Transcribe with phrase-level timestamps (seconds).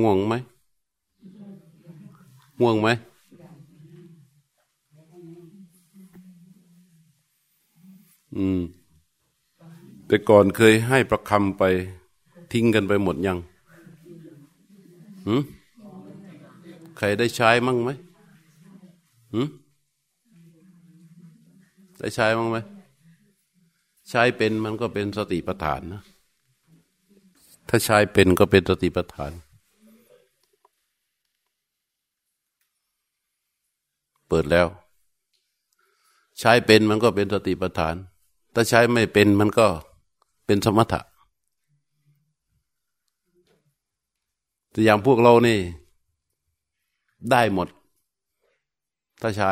[0.00, 0.34] ง่วงไหม
[2.60, 2.88] ง่วงไหม
[8.36, 8.60] อืม
[10.06, 11.62] แต่ก่อนเคยให้ประคำไป
[12.52, 13.38] ทิ้งกันไปหมดยัง
[15.26, 15.42] หืม
[16.98, 17.90] ใครได้ใช้มั่งไหม
[19.32, 19.46] หืม
[22.00, 22.58] ได้ใช้มั่งไหม
[24.10, 26.02] ใช้เป็นมันก็เป็นสติปัฏฐานนะ
[27.68, 29.32] ถ้าใช้เป็นก็เป็นสติปัฏฐาน
[34.34, 34.68] เปิดแล้ว
[36.38, 37.94] ใช้เป็นมันก็เป็นสติปัฏฐาน
[38.54, 39.66] ถ้าใช้ไม่เป็นมันก็
[40.46, 41.00] เป็นสมถะ
[44.70, 45.58] แต่อย่างพวกเรานี่
[47.30, 47.68] ได้หมด
[49.20, 49.50] ถ้าใช้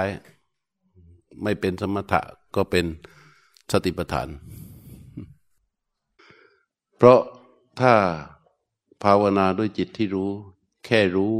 [1.42, 2.20] ไม่เป็นสมถะ
[2.56, 2.84] ก็เป็น
[3.72, 4.28] สติปัฏฐาน
[6.96, 7.20] เพราะ
[7.80, 7.94] ถ้า
[9.02, 10.30] ภาวนาด้วยจิตที่รู้
[10.84, 11.38] แค่รู้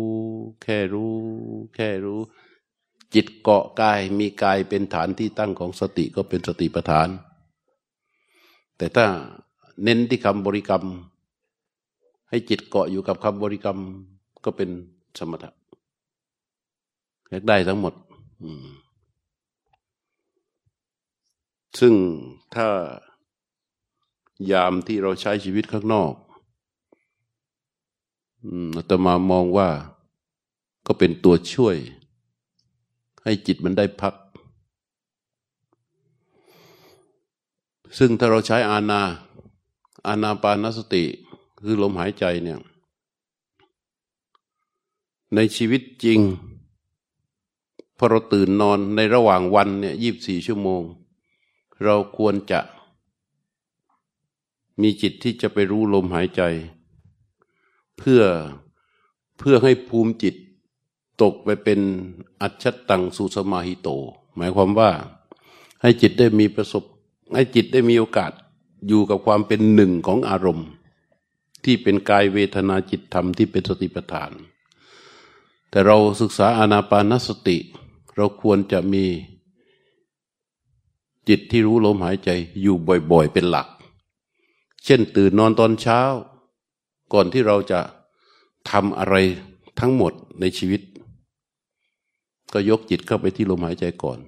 [0.63, 1.13] แค่รู้
[1.75, 2.21] แค่รู้
[3.15, 7.09] จิตเกาะกายมีกายเป็นฐานที่ตั้งของสติก็เป็นสติปัฏฐาน
[8.77, 9.07] แต่ถ้า
[9.83, 10.85] เน้นที่คำบริกรรม
[12.29, 13.79] ให้จิตเกาะอยู่กับคำบริกรรม
[14.45, 14.71] ก็เป็น
[15.19, 15.51] สมถะ
[17.29, 17.95] เรียกได้ทั้งหมด
[21.79, 21.95] ซึ่ง
[22.55, 22.69] ถ้า
[24.53, 26.13] ยามที่เราใช้ชีวิตข้างนอก
[28.77, 29.69] อาตมามองว่า
[30.87, 31.77] ก็เป็นตัวช่วย
[33.25, 34.15] ให้จิตมันได้พัก
[37.99, 39.03] ซึ่งถ้าเราใช้อาณา
[40.07, 41.05] อาณาปานสติ
[41.65, 42.61] คือลมหายใจเนี่ย
[45.35, 46.21] ในชีวิตจริง
[47.97, 50.83] พอเราตื่นนอนในระหว่างวันเนี่ยยีบสี่ชั่วโมง
[51.85, 52.61] เราควรจะ
[54.81, 56.43] มีจิตที่จะไปรู้ลมหายใจ
[57.99, 58.23] เพื่อ
[59.39, 60.35] เพื่อให้ภูมิจิต
[61.23, 61.81] ตกไปเป็น
[62.43, 63.89] อัจฉตังสุสมาหิโต
[64.37, 64.91] หมายความว่า
[65.83, 66.85] ให้จิตได้มีประสบ
[67.35, 68.33] ให้จิตได้มีโอกาส
[68.89, 70.69] อยู่กับความเป็นหนึ่งของอารมณ์
[71.65, 74.33] ที่เป็นกายเวทนาจิตธรรมที่เป็นสติปัฏฐาน
[75.71, 77.59] แต่เราศึกษาอานาปานสติ
[78.17, 79.05] เราควรจะมี
[81.29, 82.31] จิตที่รู้ลมหายใจ
[82.61, 82.77] อยู่
[83.11, 83.69] บ่อย ๆ เป็นหลัก
[84.85, 86.01] เช่นตื่นนอนตอนเช้า
[87.13, 87.81] ก่อนที่เราจะ
[88.71, 89.15] ทำอะไร
[89.81, 90.81] ทั้งหมดในชีวิต
[92.53, 94.19] ก็ยกจิตเข้าไปที่ลมหายใจก่อน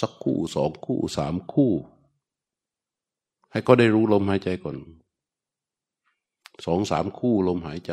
[0.00, 1.72] สักคู่สองคู่สามคู่
[3.50, 4.76] ให้ก็ได้รู้ลมหายใจก่อน
[6.66, 7.92] สองสามคู่ลมหายใจ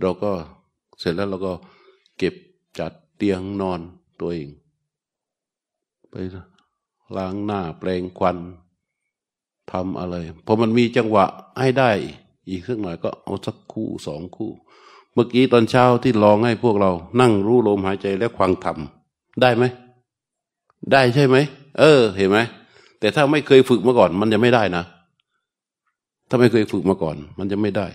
[0.00, 0.32] เราก็
[0.98, 1.52] เสร็จแล้วเราก็
[2.18, 2.34] เก็บ
[2.78, 3.80] จัดเตียงนอน
[4.20, 4.48] ตัวเอง
[6.10, 6.14] ไป
[7.16, 8.38] ล้างหน้าแปลงควัน
[9.72, 10.16] ทำอะไร
[10.46, 11.24] พอมันมีจังหวะ
[11.60, 11.90] ให้ได้
[12.48, 14.50] อีกสักหน่อยก็เอาสักคู่สองคู่
[15.14, 19.64] เมื่อกี้ตอนเช้าที่ลองให้พวกเรา นั่งรู้ลมหายใจและควังทำได้ไหม
[20.92, 21.36] ได้ใช่ไหม
[21.78, 22.38] เออ เห็นไหม
[23.00, 24.84] แต่ถ้าไม่เคยฝึกมาก่อน มันจะไม่ได้นะ
[26.28, 27.86] ถ้าไม่เคยฝึกมาก่อน มันจะไม่ได้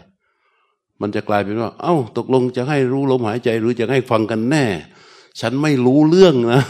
[1.02, 4.66] มันจะกลายเป็นว่า เอา้า ตกลงจะให้รู้ลมหายใจ หรือจะให้ฟังกันแน่
[5.42, 6.62] ฉันไม่รู้เรื่องนะ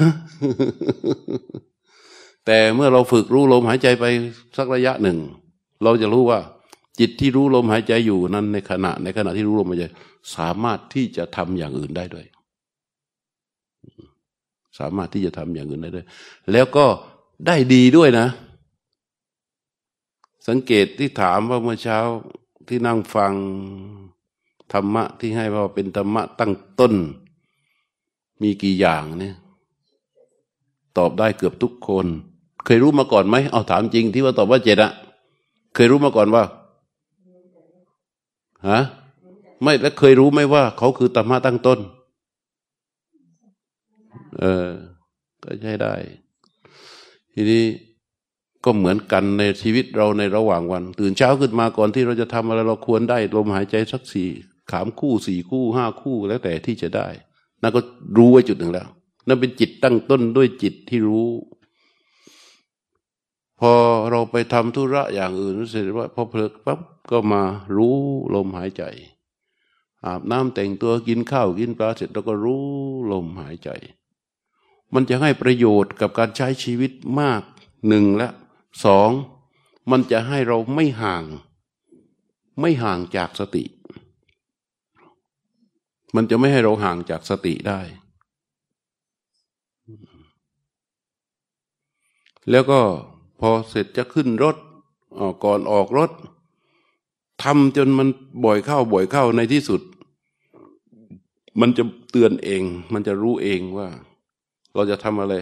[2.45, 4.05] แต่เมื่อเราฝึกรู้ลมหายใจไป
[4.57, 5.17] สักระยะหนึ่ง
[5.83, 6.39] เราจะรู้ว่า
[6.99, 9.85] จิตที่รู้ลมหายใจอยู่นั้นในขณะ ในขณะที่รู้ลมหายใจ
[10.35, 12.25] สามารถที่จะทำอย่างอื่นได้ด้วย
[14.79, 16.05] สามารถที่จะทำอย่างอื่นได้ด้วย
[16.51, 16.85] แล้วก็
[17.47, 18.27] ได้ดีด้วยนะ
[20.47, 21.99] สังเกตที่ถามว่าเมื่อเช้า
[22.67, 23.33] ที่นั่งฟัง
[24.73, 26.93] ธรรมะที่ให้ว่าเป็นธรรมะตั้งต้น
[28.41, 29.35] มีกี่อย่างเนี่ย
[30.97, 32.05] ตอบได้เกือบทุกคน
[32.65, 34.91] เคยรู้มาก่อนไหมเอาถามจริงที่ว่าตอบว่าเจ็ดอะ
[35.73, 36.43] เคยรู้มาก่อนว่า
[38.67, 38.79] ฮะ
[39.61, 41.79] ไม่แล้วเคยรู้ไหมว่า เขาคือธรรมะตั้งต้น
[44.39, 44.69] เออ
[45.43, 45.93] ก็ใช้ได้
[47.33, 47.63] ทีนี้
[48.65, 54.29] ก็เหมือนกันในชีวิตเราในระหว่างวัน ตื่นเช้าขึ้นมาก่อนที่เราจะทำอะไรเราควรได้ลมหายใจสักสี่
[54.71, 57.07] ขามคู่สี่คู่ห้าคู่แล้วแต่ที่จะได้
[57.61, 57.81] นั่นก็
[58.17, 58.87] รู้ไว้จุดหนึ่งแล้ว
[59.27, 61.27] นั่นเป็นจิตตั้งต้นด้วยจิตที่รู้
[64.09, 66.79] เราไปทำธุระอย่างอื่นเสร็จว่าพอเพลิกปั๊บ
[67.11, 67.41] ก็มา
[67.75, 67.97] รู้
[68.35, 68.83] ลมหายใจ
[70.05, 72.65] อาบน้ำแต่งตัวกินข้าวกินปลาเสร็จเราก็รู้
[73.11, 73.69] ลมหายใจ
[74.93, 77.41] มันจะให้ประโยชน์กับการใช้ชีวิตมาก
[77.87, 78.27] หนึ่งและ
[78.85, 79.09] สอง
[79.91, 81.23] มันจะให้เราไม่ห่าง
[82.59, 83.65] ไม่ห่างจากสติ
[86.15, 87.81] มันจะไม่ให้เราห่างจากสติได้
[92.51, 92.81] แล้วก็
[93.39, 94.57] พอเสร็จจะขึ้นรถ
[95.43, 96.11] ก่อนออกรถ
[97.43, 98.09] ทำจนมัน
[98.43, 99.81] บ่อยเข้าบ่อยเข้าในที่สุด
[101.59, 102.63] มันจะเตือนเอง
[102.93, 103.87] มันจะรู้เองว่า
[104.73, 105.33] เราจะทำอะไร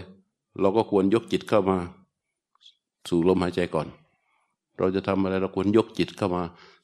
[0.61, 1.77] เราก็ควรยกจิตเข้ามา
[3.09, 3.87] สู่ลมหายใจก่อน
[4.77, 6.43] เราจะทำอะไรเราควรยกจิตเข้ามา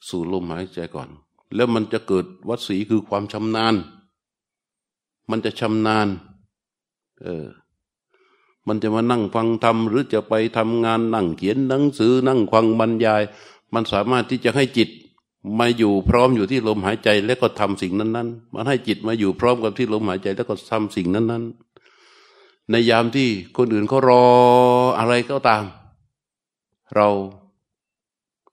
[0.10, 1.10] สู่ลมหายใจก่อน
[1.56, 3.76] แล้วมันจะเกิดวัดสีคือความชำนาญ
[5.30, 6.08] มันจะชำนาญ
[7.22, 7.46] เออ
[8.68, 13.22] มันจะมานั่งฟังธรรมหรือจะไปทำงานนั่งเขียนหนังสือนั่งฟังบรรยาย
[13.74, 14.90] มันสามารถที่จะให้จิต
[15.60, 21.44] มาอยู่พร้อมอยู่ที่ลมหายใจแล้วก็ทำสิ่งนั้น ๆ มันให้จิตมาอยู่พร้อมกับที่ลมหายใจแล้วก็ทำสิ่งนั้น
[22.08, 24.26] ๆ ในยามที่คนอื่นเขารอ
[25.00, 25.64] อะไรก็ตาม
[26.96, 27.10] เรา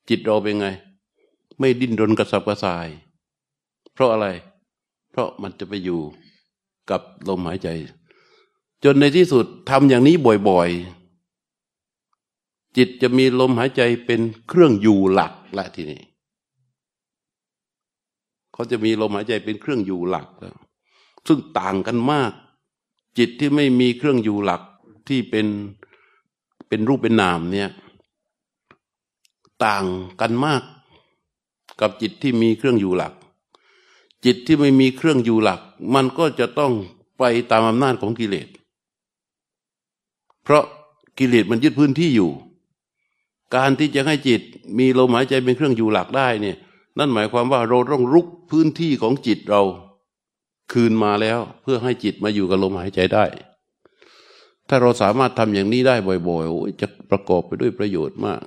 [0.08, 0.68] จิตเราเป็นไง
[1.58, 2.88] ไม่ดิ้นรนกระสับกระส่าย
[3.94, 4.26] เพราะอะไร
[5.10, 6.00] เพราะมันจะไปอยู่
[6.90, 7.68] กับลมหายใจ
[8.84, 10.16] จนในที่สุดทำอย่างนี้
[10.48, 16.02] บ่อยๆ จิตจะมีลมหายใจเป็นเครื่องอยู่หลักละทีนี้
[18.52, 20.56] เขาจะมีลมหายใจเป็นเครื่องอยู่หลักแล้ว
[21.26, 22.32] ซึ่งต่างกันมาก
[23.18, 24.62] จิตที่ไม่มีเครื่องอยู่หลัก
[25.08, 25.46] ที่เป็น
[26.68, 27.70] เป็นรูปเป็นนามเนี่ย
[29.64, 29.84] ต่าง
[30.20, 30.62] กันมาก
[31.80, 33.12] กับจิตที่มีเครื่องอยู่หลัก
[34.24, 35.60] จิตที่ไม่มีเครื่องอยู่หลัก
[35.94, 36.72] มันก็จะต้อง
[37.18, 38.48] ไปตามอำนาจของกิเลส
[40.44, 40.64] เพราะ
[41.18, 42.30] กิเลสมันยึดพื้นที่อยู่
[43.56, 44.40] การที่จะให้จิต
[44.78, 46.56] มีลมหายใจเป็นเครื่องอยู่หลักได้เนี่ย
[46.98, 49.62] นั่นหมายความว่าเราต้องรุกพื้นที่ของจิตเรา
[50.72, 53.24] คืนมาแล้วเพื่อให้จิตมาอยู่กับลมหายใจได้
[54.68, 55.96] ถ้าเราสามารถทำอย่างนี้ได้
[56.28, 58.42] บ่อยๆจะประกอบไปด้วยประโยชน์มาก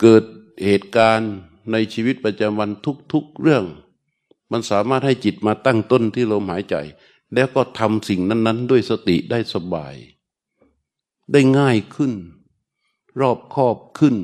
[0.00, 0.24] เกิด
[0.64, 1.32] เหตุการณ์
[1.72, 2.70] ในชีวิตประจำวัน
[3.12, 3.64] ทุกๆเรื่อง
[4.52, 6.76] มันสามารถให้จิตมาตั้งต้นที่ลมหายใจ
[7.34, 9.94] แล้วก็ทำสิ่งนั้น ๆ ด้วยสติได้สบาย
[11.32, 12.12] ได้ง่ายขึ้น
[13.20, 14.16] รอบคอบขึ้น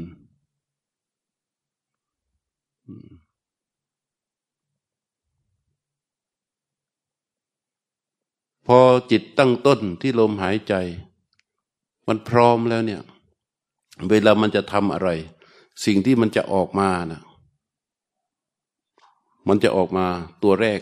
[8.67, 8.81] พอ
[9.11, 10.75] จิตตั้งต้นที่ลมหายใจ
[12.09, 13.03] มันพร้อมแล้วเนี่ย
[14.11, 15.09] เวลามันจะทำอะไร
[15.85, 17.23] สิ่งที่มันจะออกมานะ
[19.49, 20.07] มันจะออกมา
[20.43, 20.81] ตัวแรก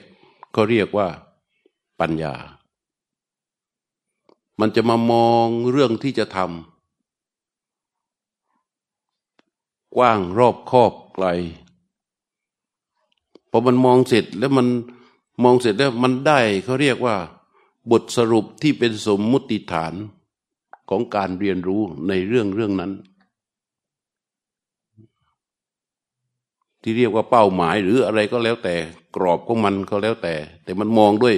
[0.55, 1.09] ก็เรียกว่า
[2.01, 2.35] ปัญญา
[4.61, 6.49] มันจะมามองเรื่องที่จะทำ
[9.97, 11.27] กว้างรอบครอบไกล
[13.51, 14.67] พอมันมองเสร็จแล้วมัน
[15.43, 17.17] มองเสร็จแล้วมันได้เขาเรียกว่า
[17.91, 19.95] บทสรุปที่เป็นสมมุติฐาน
[20.91, 22.93] ของการเรียนรู้ในเรื่องเรื่องนั้น
[26.83, 28.75] ที่เรียกว่าเป้าหมายหรืออะไรก็แล้วแต่
[29.17, 31.35] กรอบของมันก็แล้วแต่ แต่มันมองด้วย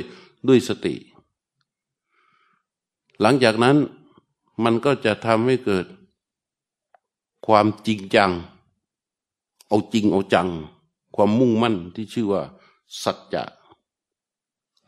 [0.48, 0.94] ด้วยสติ
[3.20, 3.76] หลังจากนั้น
[4.64, 5.86] มันก็จะทำให้เกิด
[7.46, 8.30] ความจริงจัง
[9.68, 10.48] เอาจริงเอาจัง
[11.14, 12.42] ความมุ่งมั่นที่ชื่อว่า
[13.02, 13.44] สัจจะ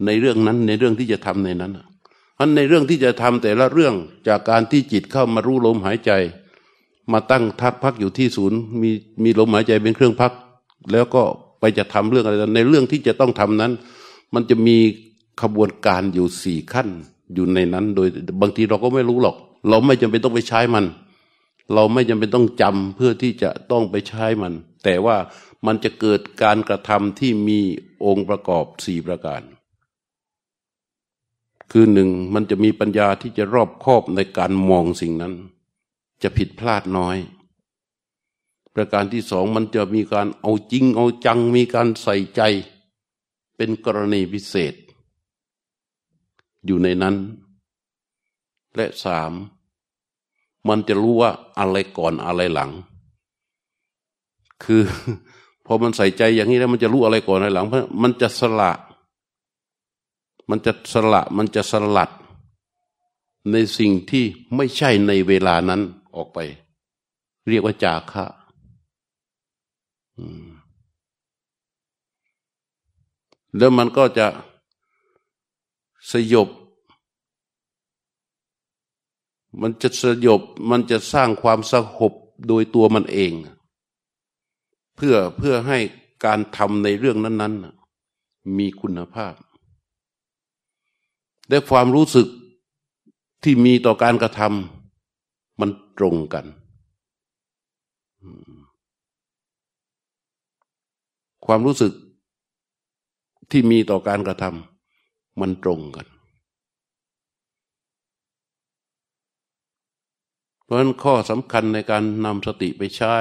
[0.04, 1.72] ในเรื่องนั้นในเรื่องที่จะทำในนั้น
[2.34, 3.94] เพราะในเรื่องที่จะทำแต่ละเรื่อง
[4.28, 6.10] จากการที่จิตเข้ามารู้ลมหายใจ
[7.12, 8.90] มาตั้งทักพักอยู่ที่ศูนย์มี
[9.24, 10.32] มีลมหายใจเป็นเครื่องพัก
[10.92, 11.22] แล้วก็
[11.60, 13.72] ไปจะทำเรื่องอะไรในเรื่องที่จะต้องทำนั้น
[14.34, 14.76] มันจะมี
[15.40, 16.88] ขบวนการอยู่สี่ขั้น
[17.34, 18.08] อยู่ในนั้น โดย
[18.40, 19.36] บางทีเราก็ไม่รู้หรอก
[19.68, 20.86] เราไม่จำเป็นต้องไปใช้มัน
[21.74, 24.54] เราไม่จำเป็นต้องจำเพื่อที่จะต้องไปใช้มัน
[24.84, 25.16] แต่ว่า
[25.66, 27.58] มันจะเกิดการกระทำที่มี
[28.04, 29.42] องค์ประกอบสี่ประการ
[31.70, 35.34] คือหนึ่งมันจะมีปัญญาที่จะรอบคอบในการมองสิ่งนั้น
[36.22, 37.16] จะผิดพลาดน้อย
[38.74, 42.40] ประการที่สองมันจะมีการเอาจริงเอาจังมีการใส่ใจ
[43.56, 44.74] เป็นกรณีพิเศษ
[46.68, 47.16] อยู่ในนั้น
[48.76, 49.32] และสาม
[50.68, 52.70] มันจะรู้ว่าอะไรก่อนอะไรหลัง
[54.62, 54.82] คือ
[55.66, 58.72] พอมันใส่ใจอย่างนี้แล้วมันจะรู้อะไรก่อนอะไรหลังเพราะมันจะสละ
[60.50, 62.10] มันจะสละมันจะสลัด
[63.50, 65.80] ในสิ่งที่ไม่ใช่ในเวลานั้น
[66.16, 66.38] ออกไป
[67.48, 68.24] เรียกว่าจาคะ
[73.56, 74.26] แล้วมันก็จะ
[76.10, 76.48] สยบ
[79.60, 82.12] มันจะสยบมันจะสร้างความสงบ
[82.46, 83.32] โดยตัวมันเอง
[84.96, 85.78] เพื่อเพื่อให้
[86.24, 87.54] การทำในเรื่องนั้น
[88.06, 89.34] ๆ มีคุณภาพ
[91.48, 92.28] และความรู้สึก
[93.42, 96.46] ที่มีต่อการกระทำมันตรงกัน
[101.46, 101.92] ความรู้สึก
[103.50, 106.06] ที่มีต่อการกระทำมันตรงกัน
[110.68, 113.16] เพราะฉะนั้นข้อสำคัญในการนำสติไปใช้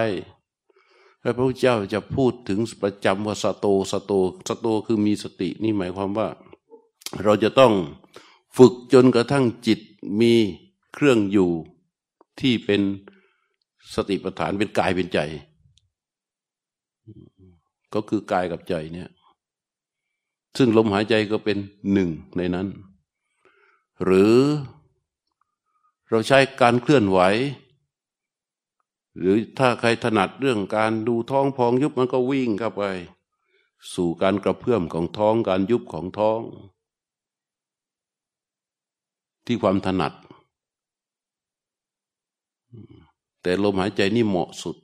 [1.22, 4.12] พระพุทธเจ้าจะพูดถึงประจำว่าสโตสโต
[4.48, 6.27] สโตคือมีสตินี่หมายความว่า
[7.24, 7.74] เราจะต้อง
[8.58, 9.80] ฝึกจนกระทั่งจิต
[10.22, 10.34] มี
[10.94, 11.51] เครื่องอยู่
[12.39, 12.82] ที่เป็น
[13.96, 15.20] สติปัฏฐานเป็นกายเป็นใจ
[17.94, 19.10] ก็คือกายกับใจเนี่ย
[20.58, 21.58] ซึ่งลมหายใจก็เป็น
[21.94, 22.68] หนึ่งในนั้น
[24.04, 24.36] หรือ
[26.10, 27.20] เราใช้การเคลื่อนไหว
[29.18, 32.84] หรือถ้าใครถนัดเรื่องการดูท้องพองยุบมันก็วิ่งเข้าไป
[33.94, 36.42] สู่การกระเพื่อมของท้องการยุบของท้อง
[39.46, 40.14] ที่ความถนัด
[43.42, 44.78] แต่ลมหายใจนี่เหมาะสุด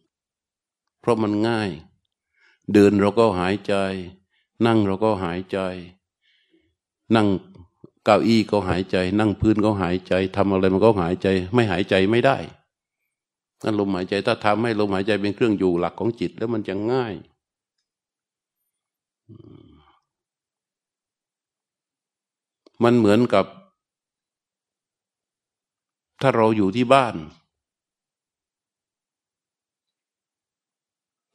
[1.00, 1.70] เพราะมันง่าย
[2.74, 3.74] เดินเราก็หายใจ
[4.66, 5.58] นั่งเราก็หายใจ
[7.16, 7.28] นั่ง
[8.06, 12.38] เก้าอี้ก็หายใจ นั่งพื้นก็หายใจทำอะไรมันก็หายใจ ไม่หายใจไม่ได้
[13.64, 17.14] นั่นลมหายใจถ้าทำให้ลมหายใจเป็นเครื่องอยู่หลักของจิตแล้วมันจะง่าย
[22.84, 23.46] มันเหมือนกับ
[26.22, 27.16] ถ้าเราอยู่ที่บ้าน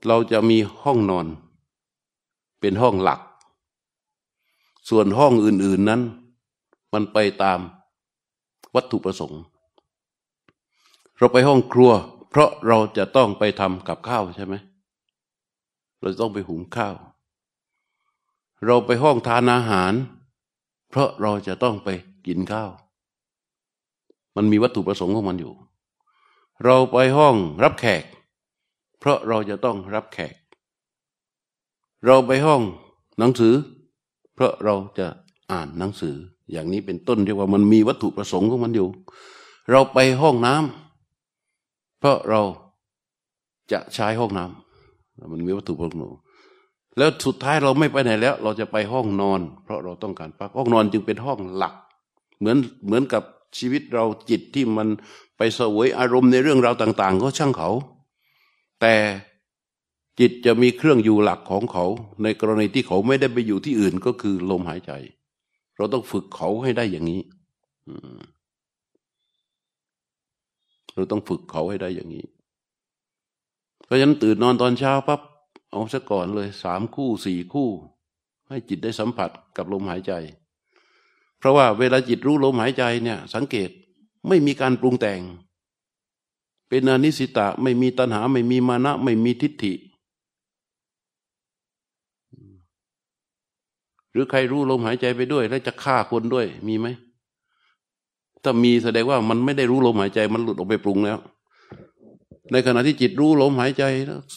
[0.06, 1.26] เราจะมีห้องนอน
[2.60, 3.20] เป็นห้องหลัก
[4.88, 6.02] ส่วนห้องอื่น ๆนั้น
[6.92, 7.58] มันไปตาม
[8.74, 9.42] วัตถุประสงค์
[11.18, 11.92] เราไปห้องครัว
[12.30, 14.54] เพราะเราจะต้องไปทำกับข้าวใช่ไหม
[16.00, 16.94] เราต้องไปหุงข้าว
[18.66, 19.92] เราไปห้องทานอาหาร
[20.90, 21.88] เพราะเราจะต้องไป
[22.26, 22.70] กินข้าว
[24.36, 25.54] มันมีวัตถุประสงค์ของมันอยู่
[26.64, 28.04] เราไปห้องรับแขก
[28.98, 30.34] เพราะเราจะต้องรับแขก
[32.06, 32.62] เราไปห้อง
[33.18, 33.54] หนังสือ
[34.34, 35.06] เพราะเราจะ
[35.52, 36.16] อ่านหนังสือ
[36.52, 38.88] อย่างนี้เป็นต้นเรียกว่ามันมีวัตถุประสงค์ของมันอยู่
[39.70, 42.42] เราไปห้องน้ำเพราะเรา
[43.72, 46.18] จะใช้ห้องน้ำมันมีวัตถุประสงค์
[46.98, 51.74] แล้วสุดท้ายเราไม่ไปไหนแล้ว เราจะไปห้องนอน เพราะเราต้องการพักห้องนอนจึงเป็นห้องหลัก
[52.38, 53.22] เหมือนเหมือนกับ
[53.58, 54.88] ชีวิตเราจิตที่มัน
[55.36, 57.70] ไปสวยอารมณ์ในเรื่องราวต่าง ๆ ก็ช่างเขา
[58.80, 58.94] แต่
[60.20, 61.84] จิตจะมีเครื่องอยู่หลักของเขา
[62.22, 64.92] ในกรณีที่เขาไม่ได้ไปอยู่ที่อื่นก็คือลมหายใจ
[65.78, 67.22] เราต้องฝึกเขาให้ได้อย่างนี้
[70.94, 72.24] เราต้องฝึกเขาให้ได้อย่างนี้
[73.84, 75.20] เพราะฉะนั้นตื่นนอนตอนเช้าปั๊บ
[75.70, 77.68] เอาซะก่อนเลยสามคู่สี่คู่
[78.48, 80.12] ให้จิตได้สัมผัสกับลมหายใจ
[81.38, 83.70] เพราะว่าเวลาจิตรู้ลมหายใจเนี่ย สังเกต
[84.28, 85.20] ไม่มีการปรุงแต่ง
[86.68, 89.72] เป็นอนิสิตะไม่มีตัณหา ไม่มีมานะ ไม่มีทิฏฐิ
[94.04, 96.86] ห รือใครรู้ลมหายใจไปด้วย แล้วจะฆ่าคนด้วยมีไหม
[98.42, 101.18] ถ้ามีแสดงว่ามันไม่ได้รู้ลมหายใจ มันหลุดออกไปปรุงแล้ว
[102.52, 103.84] ในขณะที่จิตรู้ลมหายใจ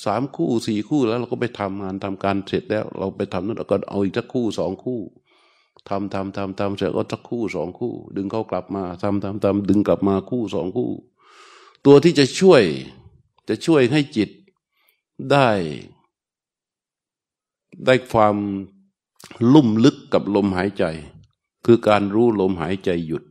[0.05, 4.99] สามคู่สี่คู่แล้ว เราก็ไปทำงานทำการเสร็จแล้ว เราไปทำนั่นเราก็เอาอีกสักคู่สองคู่
[5.89, 10.89] ทำทำทำทำเสร็จก็สักคู่สองคู่ ดึงเขากลับมาทำทำทำดึงกลับมาคู่สองคู่
[11.85, 12.63] ตัวที่จะช่วย
[13.49, 14.29] จะช่วยให้จิต
[15.31, 15.49] ได้
[17.85, 18.35] ได้ความ
[19.53, 20.83] ลุ่มลึกกับลมหายใจ
[21.65, 23.23] คือการรู้ลมหายใจหยุด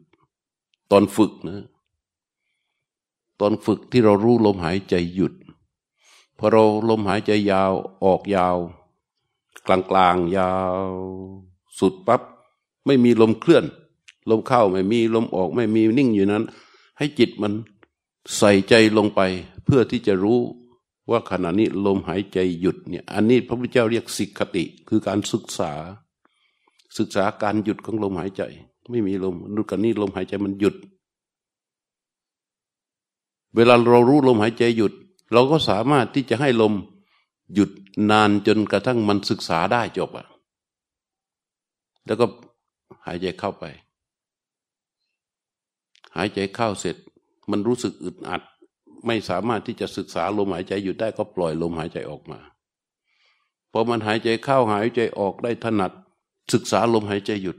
[0.91, 1.65] ตอนฝึกนะ
[3.41, 5.35] ตอนฝึกที่เรารู้ลมหายใจหยุด
[6.39, 7.73] พอเราลมหายใจยาว
[8.05, 8.57] ออกยาว
[9.67, 10.85] กลางกลางยาว
[11.79, 12.23] สุดปับ๊บ
[12.87, 13.65] ไม่มีลมเคลื่อน
[14.31, 16.45] ลมเข้าไม่มีลมออกไม่มีนิ่งอยู่นั้น
[16.99, 17.53] ให้จิตมัน
[18.37, 19.21] ใส่ใจลงไป
[19.65, 20.39] เพื่อที่จะรู้
[21.11, 25.73] ว่าขณะนี้ลมหายใจหยุดเนี่ยอันนี้พระพุทธเจ้าเรียกสิกขติ คือการศึกษา
[26.99, 28.43] ศึกษาการหยุดของลมหายใจ
[28.91, 30.77] ไม่มีลมรู้กันนี้ลมหายใจมันหยุด
[33.55, 34.93] เวลาเรารู้ลมหายใจหยุด
[35.33, 36.75] เราก็สามารถที่จะให้ลม
[37.55, 37.71] หยุด
[38.11, 40.27] นานจนกระทั่งมันศึกษาได้จบอะ
[42.07, 42.27] แล้วก็
[43.07, 43.65] หายใจเข้าไป
[46.17, 46.97] หายใจเข้าเสร็จ
[47.51, 48.43] มันรู้สึกอึดอัด
[49.07, 52.39] ไม่สามารถที่จะศึกษาลมหายใจหยุดได้ก็ปล่อยลมหายใจออกมา
[53.73, 55.93] พอมันหายใจเข้าหายใจออกได้ถนัด
[56.53, 57.59] ศึกษาลมหายใจหยุด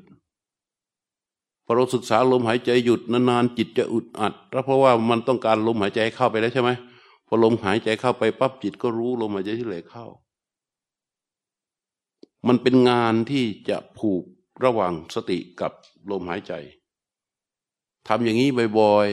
[1.66, 4.34] พอเราศึกษาลมหายใจหยุดนานๆจิตจะอึดอัด
[4.66, 6.72] เพราะว่ามันต้องการลมหายใจเข้าไปแล้วใช่ไหม
[7.28, 10.06] พอลมหายใจเข้าไปปั๊บจิตก็รู้ลมหายใจที่ไหลเข้า
[12.48, 14.24] มันเป็นงานที่จะผูก
[14.64, 15.72] ระหว่างสติกับ
[16.12, 16.54] ลมหายใจ
[18.08, 19.08] ทำอย่างนี้บ่อย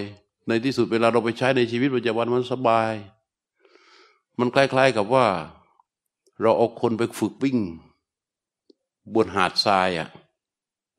[0.48, 2.92] ในที่สุดเวลาเราไปใช้ในชีวิตประจำวันมันสบาย
[4.38, 5.26] มันคล้ายๆกับว่า
[6.40, 7.58] เราเอาคนไปฝึกวิ่ง
[9.14, 10.08] บนหาดทรายอะ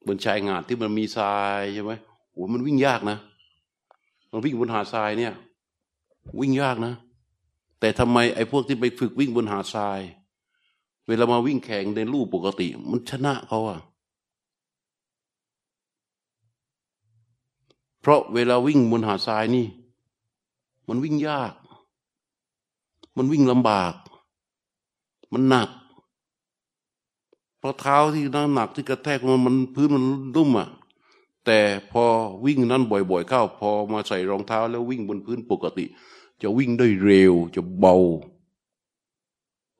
[0.07, 1.91] บนชายงาดที่มันมีทรายใช่ไหม
[2.31, 3.17] โอ้มันวิ่งยากนะ
[4.31, 5.33] มันวิ่งบนหาดทรายเนี่ย
[6.39, 6.93] วิ่งยากนะ
[7.79, 9.99] แต่ทำไมไอ้พวกที่ไปฝึกวิ่งบนหาดทราย
[11.07, 13.79] เวลามาวิ่งแข่งในรูปปกติ มันชนะเขาอะ
[17.98, 19.67] เพ ราะเวลาวิ่งบนหาดทรายนี่
[20.87, 21.53] มันวิ่งยาก
[23.17, 23.93] มันวิ่งลำบาก
[25.33, 25.69] มันหนัก
[27.59, 30.03] เพราะเท้าที่นั่งหนักที่กระแทกมันมันพื้นมัน
[30.35, 30.69] นุ่มอะ
[31.45, 31.59] แต่
[31.91, 32.03] พอ
[32.45, 35.85] วิ่งนั้นบ่อยๆเข้า พอมาใส่รองเท้าแล้ววิ่งบนพื้นปกติ
[36.41, 37.95] จะวิ่งได้เร็วจะเบา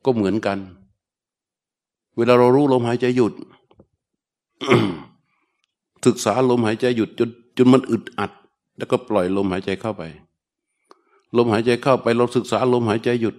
[0.06, 0.58] ก็เหมือนกัน
[2.18, 3.34] เวลาเรารู้ลมหายใจหยุด
[6.06, 7.30] ศึกษาลมหายใจหยุดจน
[7.62, 8.32] จนมันอึดอัด
[8.78, 10.04] แล้วก็ปล่อยลมหายใจเข้าไป
[11.38, 13.36] ลมหายใจเข้าไปเราศึกษาลมหายใจหยุด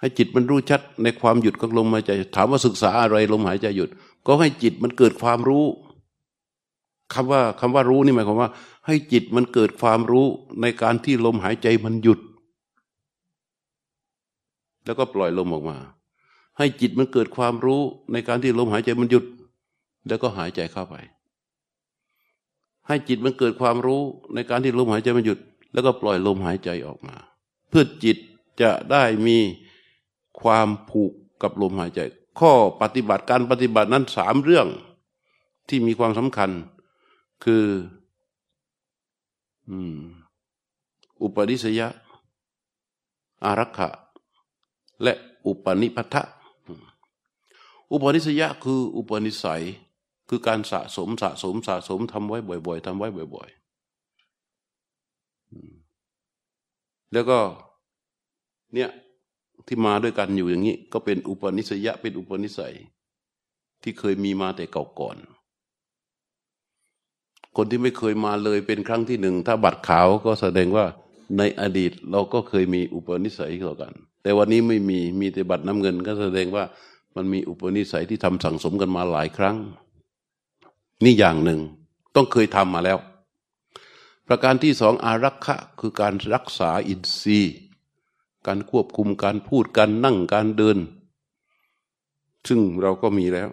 [0.00, 3.90] ให้จิตมันรู้ชัดในความหยุดของลมหายใจ ถามว่าศึกษาอะไรลมหายใจหยุด
[4.26, 5.64] ก็ให้จิตมันเกิดความรู้
[7.14, 8.50] คำว่าคำว่ารู้นี่หมายความว่า
[8.86, 10.26] ให้จิตมันเกิดความรู้
[10.60, 12.20] ในการที่ลมหายใจมันหยุด
[14.84, 15.76] แล้วก็ปล่อยลมออกมา
[16.58, 17.80] ให้จิตมันเกิดความรู้
[18.12, 19.24] ในการที่ลมหายใจมันหยุด
[20.08, 20.96] แล้วก็หายใจเข้าไป
[22.88, 24.02] ให้จิตมันเกิดความรู้
[24.34, 25.38] ในการที่ลมหายใจมันหยุด
[25.72, 27.16] แล้วก็ปล่อยลมหายใจออกมา
[27.68, 28.16] เพื่อจิต
[28.60, 29.38] จะได้มี
[30.40, 31.12] ความผูก
[31.42, 32.00] กับลมหายใจ
[32.40, 34.66] ข้อปฏิบัติการปฏิบัตินั้นสามเรื่อง
[35.68, 36.50] ที่มีความสำคัญ
[37.44, 37.64] คือ
[41.22, 41.88] อุปนิสยะ
[43.44, 43.88] อารักขะ
[45.02, 45.14] และ
[45.46, 46.22] อุปนิพัทะ
[47.90, 49.64] อุปนิสยะคืออุปนิสัย
[50.28, 53.60] คือการสะสมสะสมสะสมทำไว้บ่อย ๆทำไว้บ่อย ๆ
[57.12, 57.38] แล้วก็
[58.74, 58.90] เนี่ย
[59.66, 62.74] ที่มาด้วยกันอยู่อย่างนี้ ก็เป็นอุปนิสยะเป็นอุปนิสัย
[63.82, 65.16] ที่เคยมีมาแต่เก่าก่อน
[67.56, 70.84] คนที่ไม่เคยมาเลยเป็นครั้งที่หนึ่ง ถ้าบัตรขาวก็แสดงว่า
[71.38, 76.64] ในอดีตเราก็เคยมีอุปนิสัยต่อกัน แต่วันนี้ไม่มีมีแต่บัตรน้ำเงิน ก็แสดงว่า
[77.16, 79.56] มันมีอุปนิสัยที่ทำสั่งสมกันมาหลายครั้ง
[81.04, 81.60] นี่อย่างหนึ่ง
[82.14, 82.98] ต้องเคยทำมาแล้ว
[84.26, 87.56] ประการที่สองอารักขะคือการรักษาอินทรีย์
[88.46, 90.78] การควบคุมการพูดการนั่งการเดิน
[92.48, 93.48] ซึ่งเราก็มีแล้ว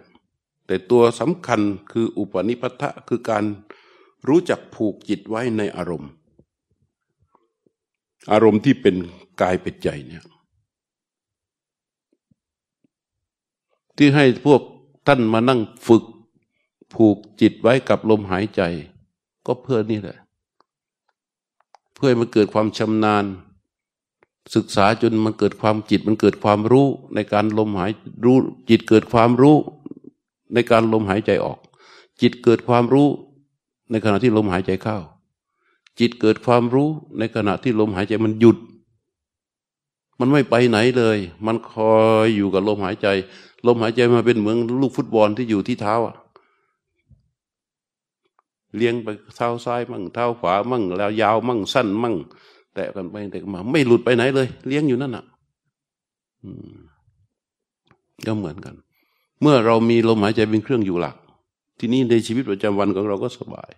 [0.66, 1.60] แต่ตัวสำคัญ
[1.92, 3.44] คืออุปนิพัทะคือการ
[4.28, 6.10] รู้จักผูกจิตไว้ในอารมณ์
[8.32, 8.96] อารมณ์ที่เป็น
[9.40, 10.24] กายเป็นใจเนี่ย
[13.96, 14.62] ที่ให้พวก
[15.06, 16.04] ท่านมานั่งฝึก
[16.94, 18.62] ผูกจิตไว้กับลมหายใจ
[19.46, 20.18] ก็เพื่อนี่แหละ
[21.94, 23.24] เพื่อให้มันเกิดความชำนาญ
[24.54, 27.90] ศึกษาจนมันเกิดความจิตมันเกิดความรู้ในการลมหาย
[28.24, 28.36] รู้
[28.70, 29.56] จิตเกิดความรู้
[30.54, 31.58] ในการลมหายใจออก
[32.20, 33.08] จิตเกิดความรู้
[33.90, 34.98] ในขณะที่ลมหายใจเข้า
[35.98, 38.58] จิตเกิดความรู้ในขณะที่ลมหายใจมันหยุด
[40.18, 43.06] มันไม่ไปไหนเลย มันคอยอยู่กับลมหายใจ
[43.66, 46.16] ลมหายใจมาเป็นเหมือนลูกฟุตบอลที่อยู่ที่เท้าอะ
[48.76, 52.16] เลี้ยงไปเท้าซ้ายมั่งเท้าขวามั่ง แล้วยาวมั่งสั้นมั่ง
[52.74, 55.24] แต่กันไปแต่มา ไม่หลุดไปไหนเลย เลี้ยงอยู่นั่นอะ
[58.26, 58.74] ก็เหมือนกัน
[59.40, 61.16] เมื่อเรามีลมหายใจเป็นเครื่องอยู่หลัก
[61.78, 63.70] ที่นี้ในชีวิตประจำวันของเราก็สบาย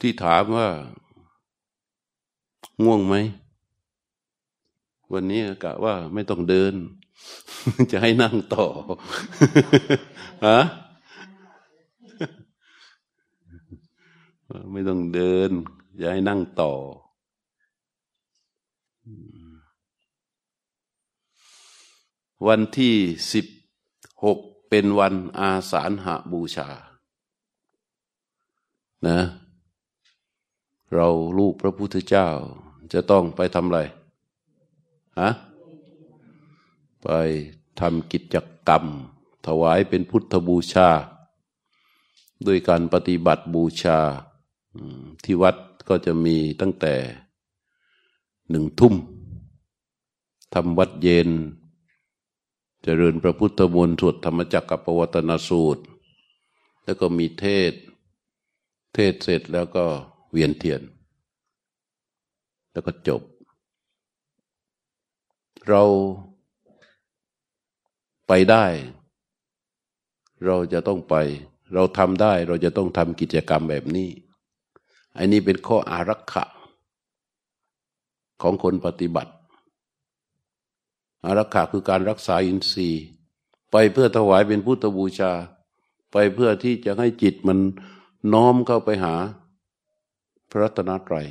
[0.00, 0.66] ที่ถามว่า
[2.82, 3.14] ง่วงไหม
[5.12, 6.74] วันนี้กะว่าไม่ต้องเดิน
[7.90, 8.66] จะให้นั่งต่อ
[10.46, 10.60] ฮะ
[14.72, 15.50] ไม่ต้องเดิน
[16.00, 16.72] จะให้นั่งต่อ
[22.46, 22.94] วันที่
[23.32, 23.46] สิบ
[24.24, 24.38] หก
[24.68, 26.68] เป็นวันอาสาฬหาบูชา
[29.06, 29.18] นะ
[30.94, 32.28] เราลูกพระพุทธเจ้า
[32.92, 33.80] จะต้องไปทำอะไร
[35.20, 35.30] ฮะ
[37.02, 37.08] ไป
[37.80, 38.36] ทำกิจ
[38.68, 38.84] กรรม
[39.46, 40.88] ถวายเป็นพุทธบูชา
[42.46, 43.98] ด้วยการปฏิบัติบูชา
[45.24, 45.56] ที่วัด
[45.88, 46.94] ก็จะมีตั้งแต่
[48.50, 48.94] หนึ่งทุ่ม
[50.54, 51.30] ทำวัดเย็น
[52.82, 55.82] เจริญพระพุทธมนต์สวดธรรมจักรกับปวัตนสูตร
[56.84, 57.72] แล้วก็มีเทศ
[58.94, 59.84] เทศเสร็จแล้วก็
[60.30, 60.82] เวียนเทียน
[62.72, 63.22] แล้วก็จบ
[65.68, 65.82] เรา
[68.28, 68.64] ไปได้
[70.44, 71.14] เราจะต้องไป
[71.74, 74.08] เราทำได้เราจะต้องทำกิจกรรมแบบนี้
[75.16, 76.44] อันนี้เป็นข้ออารักขะ
[78.42, 79.32] ของคนปฏิบัติ
[81.24, 83.04] อารักขาคือการรักษาอินทรีย์
[83.72, 85.32] ไปเพื่อถวายเป็นพุทธบูชา
[86.12, 87.58] ไปเพื่อที่จะให้จิตมัน
[88.32, 89.14] น้อมเข้าไปหา
[90.50, 91.26] พระรัตนตรัย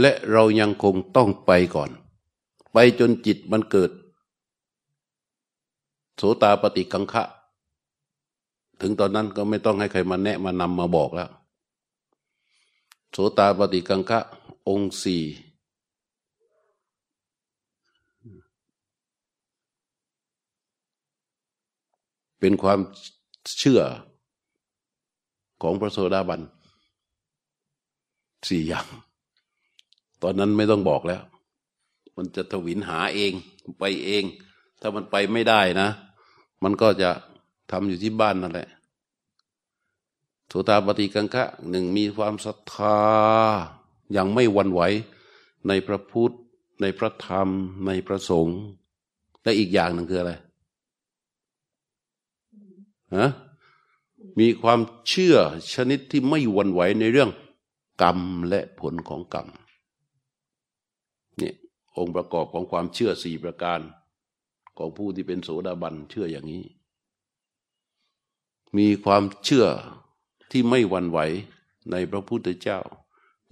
[0.00, 1.90] และเรายังคงต้องไปก่อน
[2.72, 3.90] ไปจนจิตมันเกิด
[6.16, 7.24] โสตาปฏิกังคะ
[8.80, 11.30] ถึงตอนนั้นก็ไม่ต้องให้ใครมาแนะมานำมาบอกแล้ว
[13.12, 14.20] โสตาปฏิกังคะ
[14.68, 15.22] องค์สี่
[22.38, 22.80] เป็นความ
[23.58, 23.80] เชื่อ
[25.62, 26.40] ของพระโสดาบัน
[28.48, 28.86] สี่อย่าง
[30.22, 31.22] ตอนนั้นไม่ต้องบอกแล้ว
[32.16, 33.32] มันจะทวินหาเอง
[33.78, 34.24] ไปเอง
[34.80, 35.88] ถ้ามันไปไม่ได้นะ
[36.62, 37.10] มันก็จะ
[37.70, 38.68] ทำอยู่ที่บ้านนั่นแหละ
[40.48, 42.98] โสตาปฏิกังคะหนึ่งมีความศรัทธา
[44.12, 44.80] อย่างไม่วันไหว
[45.68, 46.34] ในพระพุทธ
[46.80, 47.48] ในพระธรรม
[47.86, 48.58] ในพระสงฆ์
[49.42, 50.32] และอีกอย่างหนึ่งคืออะไร
[53.16, 53.30] ฮะ
[54.38, 55.36] มีความเชื่อ
[55.74, 57.30] ชนิดที่ไม่วันไหวในเรื่อง
[58.02, 59.46] กรรมและผลของกรรม
[61.98, 63.80] องค์ประกอบของความเชื่อสี่ประการ
[64.78, 66.64] ของผู้ที่เป็นโสดาบันเชื่ออย่างนี้
[68.78, 69.66] มีความเชื่อ
[70.50, 71.18] ที่ไม่หวั่นไหว
[71.90, 72.80] ในพระพุทธเจ้า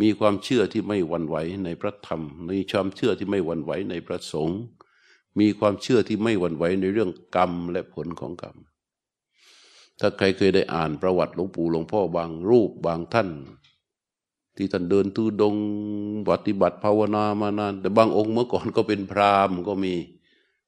[0.01, 4.61] มีความเชื่อที่ไม่หวั่นไหวในพระธรรม มีความเชื่อที่ไม่หวั่นไหวในพระสงฆ์
[5.39, 8.57] มีความเชื่อที่ไม่หวั่นไหวในเรื่องกรรมและผลของกรรม
[10.01, 13.29] ถ้าใครเคยได้อ่านประวัติหลวงปู่หลวงพ่อบางรูปบางท่าน
[14.57, 15.57] ที่ท่านเดินตูดง
[16.29, 19.95] ปฏิบัติภาวนามานาน แต่บางองค์เมื่อก่อนก็เป็นพราหมณ์ก็มี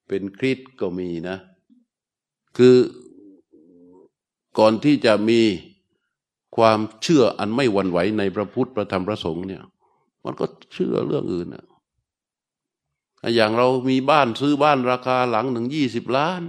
[0.08, 1.36] เป็นคริสก็มีนะ
[2.56, 2.76] คือ
[4.58, 5.40] ก่อนที่จะมี
[6.56, 9.62] ความเชื่ออันไม่หวั่นไหวในพระพุทธพระธรรมพระสงฆ์เนี่ย
[10.24, 11.64] มันก็เชื่อเรื่องอื่นอะ
[13.34, 16.42] อย่างเรามีบ้านซื้อบ้านราคาหลังหนึ่งยี่สิบล้าน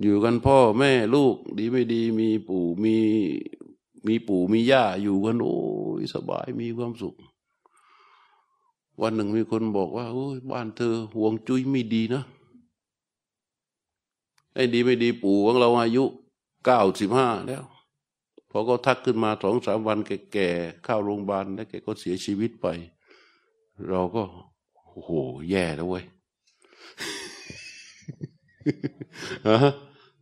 [0.00, 2.96] อยู่กันพ่อแม่ลูกดีไม่ดีมีปู่มี
[4.06, 5.56] มีปู่มีย่าอยู่กันโอ้
[6.00, 7.14] ยสบายมีความสุข
[9.02, 12.22] วันหนึ่งมีคนบอกว่าโอ้ยบ้านเธอห่วงจุ้ยไม่ดีนะ
[14.54, 16.04] ไอ้ดีไม่ดีปู่ของเราอายุ
[16.64, 17.64] เก้าสิบห้าแล้ว
[18.50, 19.98] พอก็ทักขึ้นมาสองสามวัน
[20.32, 22.66] แก่ๆเข้าโรงพยาบาลแล้วแกก็เสียชีวิตไป
[23.88, 24.22] เราก็
[24.90, 25.10] โอ้โห
[25.50, 26.04] แย่แล้วเว้ย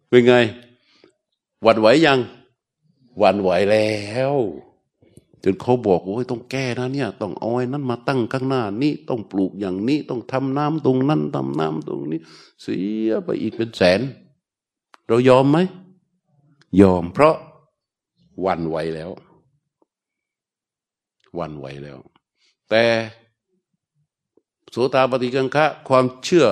[0.09, 0.35] เป็นไง
[1.63, 2.19] หวัดไหวยัง
[3.23, 4.35] วันไหวแล้ว
[5.45, 12.21] จนเขาบอกว่าต้องแก้นะเนี่ย ต้องเอาไอ้นั้นมาตั้งข้างหน้านี่ต้องปลูกอย่างนี้ต้องทำน้ำตรงนั้นทำน้ำตรงนี้
[12.63, 14.01] เสียไปอีกเป็นแสน
[15.09, 15.59] เรายอมไหม
[16.81, 17.37] ยอมเพราะ
[18.47, 19.11] วันไหวแล้ว
[21.39, 21.99] วันไหวแล้ว
[22.71, 22.85] แต่
[24.71, 26.47] โสตาปฏิกังคะความเชื่อ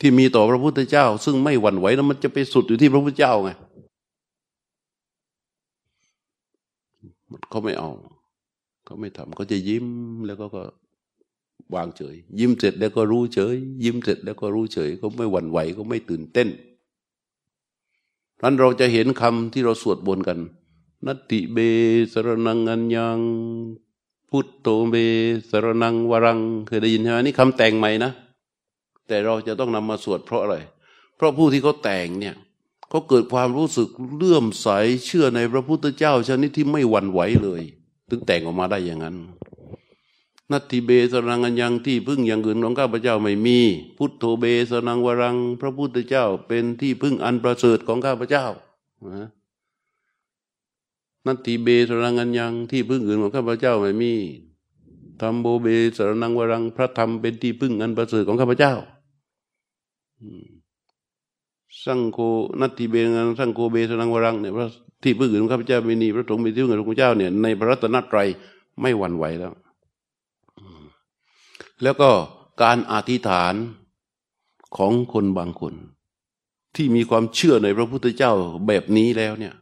[0.00, 3.50] ที่มีต่อพระพุทธเจ้า ซึ่งไม่หวั่นไหวแล้วมันจะไปสุดอยู่ที่พระพุทธเจ้าไง
[7.50, 7.90] เขาไม่เอา
[8.84, 9.86] เขาไม่ทำเขาจะยิ้ม
[10.26, 10.62] แล้วก็ก็
[11.74, 16.48] วางเฉย ยิ้มเสร็จแล้วก็รู้เฉย ยิ้มเสร็จแล้วก็รู้เฉยเขาไม่หวั่นไหวเขาไม่ตื่นเต้น
[18.42, 20.38] นั้นเราจะเห็นคำที่เราสวดบนกัน
[21.06, 21.58] นัตติเบ
[22.12, 23.18] สรนังอัญญัง
[24.30, 24.94] พุทโธเบ
[25.50, 28.12] สรนังวรัง เคยได้ยินใช่ไหมนี่คำแต่งใหม่นะ
[29.08, 30.56] แต่เราจะต้องนำมาสวดเพราะอะไร
[31.16, 32.34] เพราะผู้ที่เขาแต่งเนี่ย
[32.92, 34.68] เขาเกิดความรู้สึกเลื่อมใส
[35.04, 37.62] เชื่อในพระพุทธเจ้าชนิดที่ไม่หวั่นไหวเลย
[38.08, 39.16] ถึงแต่งออกมาได้อย่างนั้น
[40.50, 43.58] นัตถิเบสรังอันยังที่พึ่งอย่างอื่นของข้าพเจ้าไม่มี
[43.98, 48.46] พุทโธเบสนังวรัง พระพุทธเจ้าเป็นที่พึ่งอันประเสริฐของข้าพเจ้า
[51.26, 54.12] นัตถิเบสรังอันยังที่พึ่งอื่นของข้าพเจ้าไม่มี
[55.20, 58.74] ธรรมโบเบสรนังวรัง พระธรรมเป็นที่พึ่งอันประเสริฐของข้าพเจ้า
[61.84, 62.18] สังโฆ
[62.60, 64.66] นัตติเบงังสังโฆเบสนังวรังเนี่ยพระ
[65.02, 68.28] ที่พึ่งอื่นข้าพเจ้าไม่นีพระสงฆ์มีที่พึ่งของพระเจ้าเนี่ยในพระรัตนตรัย
[68.80, 69.52] ไม่หวั่นไหวแล้ว
[71.82, 72.10] แล้วก็
[72.62, 73.54] การอธิษฐาน
[74.76, 75.74] ของคนบางคน
[76.74, 78.32] ที่มีความเชื่อในพระพุทธเจ้า
[78.66, 79.54] แบบนี้แล้วเนี่ย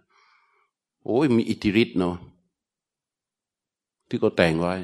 [1.04, 2.16] โอ้ยมีอิทธิฤทธิ์เนาะ
[4.08, 4.74] ที่ก็แต่งไว้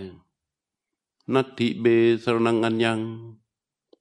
[1.34, 1.86] นัตติเบ
[2.22, 2.98] สรนังอัญญัง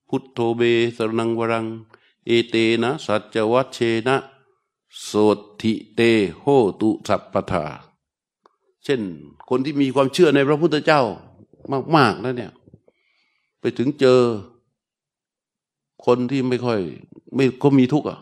[0.09, 0.61] พุทโธเบ
[0.97, 1.65] สรนังวรัง
[2.27, 4.15] เอเตนะ สัจวัชเชนะ
[5.03, 5.11] โส
[5.61, 5.99] ติเต
[6.39, 6.45] โห
[6.81, 7.65] ตุสัพปทา
[8.83, 9.01] เช่น
[9.49, 11.01] คนที่มีความเชื่อในพระพุทธเจ้า
[11.95, 12.51] มากๆแล้วเนี่ย
[13.59, 14.19] ไปถึงเจอ
[16.05, 16.79] คนที่ไม่ค่อย
[17.35, 18.19] ไม่ก็มีทุกข์อะ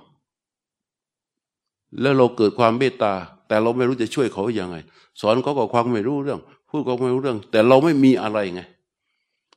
[2.02, 3.14] แล้วเราเกิดความเมตตา
[3.48, 4.78] แต่เราไม่รู้จะช่วยเขาอย่างไง
[5.22, 8.62] สอนเขาก็ความไม่รู้เรื่องพพูดก็ไม่รู้เรื่อง แต่เราไม่มีอะไรไง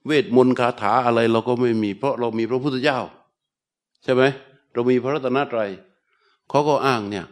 [0.07, 2.99] เวทมนต์คาถาอะไรเราก็ไม่มี เพราะเรามีพระพุทธเจ้า
[4.03, 4.23] ใช่ไหม
[4.73, 5.71] เรามีพระรัตนตรัย
[6.49, 7.27] เขาก็อ้างเนี่ย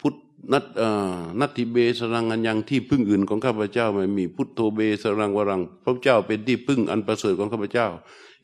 [0.00, 0.14] พุทธ
[0.52, 0.64] นัต
[1.40, 7.86] นัตติเบสรังอันยังที่พึ่งอื่นของข้าพเจ้าไม่มีพุทโธเบสรังวรัง พระเจ้าเป็นที่พึ่งอันประเสริฐของข้าพเจ้า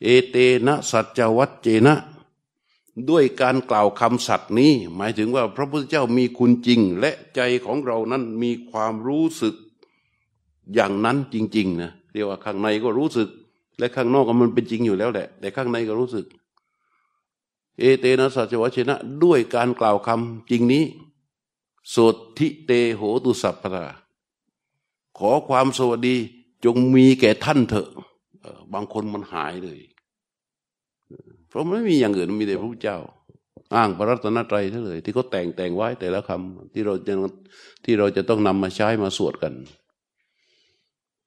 [0.03, 1.95] เอเตนะสัจวัตเจนะ
[3.11, 9.55] ด้วยการกล่าวคำสัตย์นี้ หมายถึงว่าพระพุทธเจ้ามีคุณจริง และใจของเรานั้นมีความรู้สึก
[10.75, 13.29] อย่างนั้นจริง ๆ นะเรียกว่าข้างในก็รู้สึก
[13.79, 16.25] และข้างนอกก็มันเป็นจริงอยู่แล้วแหละ แต่ข้างในก็รู้สึก
[17.79, 20.85] เอเตนะสัจวัชนะ ด้วยการกล่าวคำจริงนี้
[21.95, 23.85] สดทิเตโหตุสัพพะ
[25.19, 26.17] ขอความสวัสดี
[26.65, 27.89] จงมีแก่ท่านเถอะ
[28.73, 29.81] บางคนมันหายเลย
[31.49, 32.99] เพราะไม่มีอย่างอื่นมีแต่พระพุทธเจ้า
[33.75, 37.15] อ้างพระรัตนตรัยเท่าเลย ที่เขาแต่งแต่งไว้แต่ละคำที่เราจะ
[37.85, 39.55] ที่เราจะต้องนำมาใช้มาสวดกัน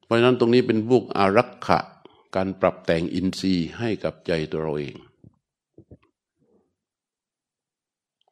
[0.06, 1.80] เพราะฉะนั้นตรงนี้เป็นพวกอารักขะ
[2.36, 4.96] การปรับแต่งอินทรีย์ให้กับใจตัวเราเอง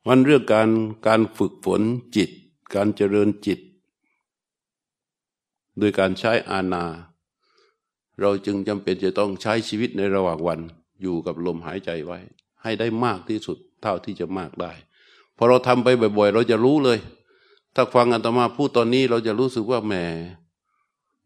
[0.07, 0.69] มันเรื่องการ
[1.07, 1.81] การฝึกฝน
[2.15, 2.29] จิต
[2.75, 3.59] การเจริญจิต
[5.77, 6.85] โดยการใช้อาณา
[8.21, 10.59] เราจึงจำเป็นจะต้องใช้ชีวิตในระหว่างวัน
[11.01, 12.19] อยู่กับลมหายใจไว้
[12.61, 14.71] ให้ได้มากที่สุดเท่าที่จะมากได้
[15.37, 16.99] พอเราทำไปบ่อย ๆ เราจะรู้เลย
[17.75, 19.93] ถ้าฟังอัตมาพูดตอนนี้เราจะรู้สึกว่าแหม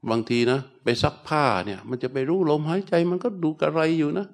[0.09, 4.25] บางทีนะ ไปซักผ้าเนี่ย มันจะไปรู้ลมหายใจมันก็ดูกระไรอยู่นะ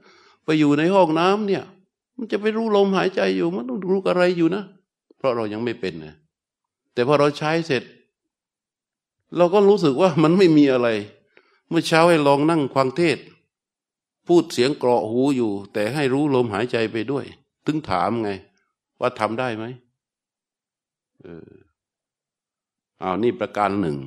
[0.45, 1.63] ไปอยู่ในห้องน้ำเนี่ย
[2.17, 4.63] มันจะไปรู้ลมหายใจอยู่ มันต้องรู้กระไรอยู่นะ
[5.17, 6.13] เพราะเรายังไม่เป็นนะ
[6.93, 7.84] แต่พอเราใช้เสร็จ
[9.38, 10.88] เราก็รู้สึกว่ามันไม่มีอะไร
[11.69, 13.17] เมื่อเช้าให้ลองนั่งฟังเทศ
[14.27, 17.25] พูดเสียงเกราะหูอยู่ แต่ให้รู้ลมหายใจไปด้วย
[17.65, 18.32] ถึงถามไง
[18.99, 19.65] ว่าทำได้ไหม
[21.21, 21.49] เออ
[23.01, 23.97] อ้าวนี่ประการหนึ่ง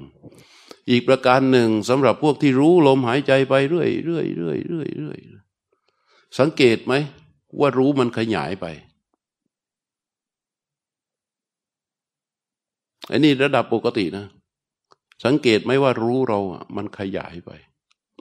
[0.91, 5.19] อีกประการหนึ่งสำหรับพวกที่รู้ลมหายใจไปเรื่อยเรื่อยเรื่อยเรื่อยเรื่อย
[6.39, 6.95] สังเกตไหม
[7.59, 8.67] ว่ารู้มันขยายไป
[13.11, 14.27] อันนี้ระดับปกตินะ
[15.25, 17.51] สังเกตไหมว่ารู้เราอะ มันขยายไป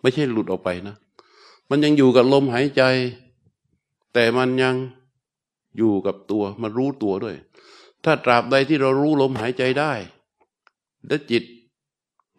[0.02, 0.96] ไม่ใช่หลุดออกไปนะ
[1.70, 2.84] มันยังอยู่กับลมหายใจ
[4.14, 4.76] แต่มันยัง
[5.78, 7.36] อยู่กับตัว มันรู้ตัวด้วย
[8.04, 9.94] ถ้าตราบใดที่เรารู้ลมหายใจได้
[11.08, 11.44] และจิต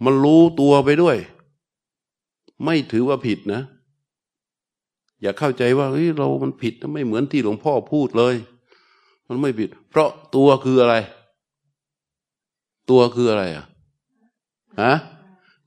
[0.04, 1.16] มันรู้ตัวไปด้วย
[2.64, 3.62] ไม่ถือว่าผิดนะ
[5.22, 8.34] อย่าเข้าใจว่าเฮ้ยเรามันผิดไม่เหมือนที่หลวงพ่อพูดเลย
[9.28, 10.94] มันไม่ผิด เพราะตัวคืออะไร
[12.90, 13.66] ตัวคืออะไรอะ
[14.82, 14.94] ฮะ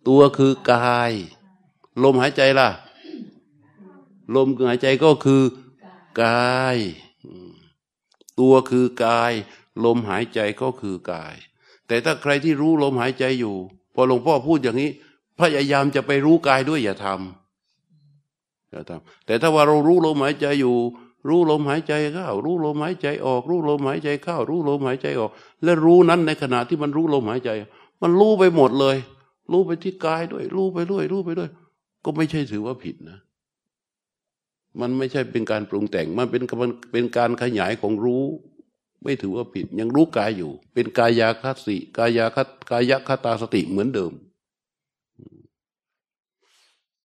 [0.07, 1.11] ตัวคือกาย
[2.03, 2.69] ลมหายใจล่ะ
[4.35, 5.41] ลมหายใจก็คือ
[6.23, 6.77] กาย
[8.39, 9.33] ตัวคือกาย
[9.85, 11.35] ลมหายใจก็คือกาย
[11.87, 13.55] แต่ถ้าใครที่รู้ลมหายใจอยู่
[13.93, 14.89] พอหลวงพ่อพูดอย่างนี้
[15.39, 17.42] พยายามจะไปรู้กายด้วยอย่าทำ
[18.73, 20.77] อย่าทำแต่ถ้าว่าเรารู้ลมหายใจอยู่
[21.29, 25.31] รู้ลมหายใจเข้า รู้ลมหายใจออก รู้ลมหายใจเข้า รู้ลมหายใจออก
[25.63, 27.49] และรู้นั้นในขณะที่มันรู้ลมหายใจ
[28.01, 28.97] มันรู้ไปหมดเลย
[29.51, 31.49] รู้ไปที่กายด้วย รู้ไปด้วยรู้ไปด้วย
[32.05, 33.19] ก็ไม่ใช่ถือว่าผิดนะ
[34.81, 36.43] มันไม่ใช่เป็นการปรุงแต่งมันเป็น
[36.91, 38.23] เป็นการขยายของรู้
[39.03, 42.37] ไม่ถือว่าผิด ยังรู้กายอยู่ เป็นกายาคติกายาค
[42.71, 44.11] กายคตาสติเหมือนเดิม